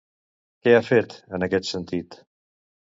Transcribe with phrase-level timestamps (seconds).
[0.63, 2.21] Què ha fet, en aquest sentit?